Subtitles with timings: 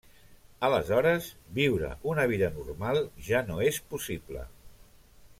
[0.67, 1.25] Aleshores,
[1.57, 4.47] viure una vida normal ja no és possible.